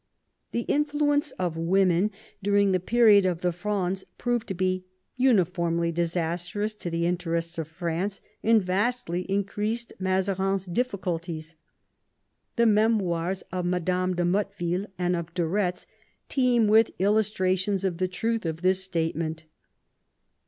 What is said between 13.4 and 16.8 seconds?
of Madame de Motteville and of de Eetz teem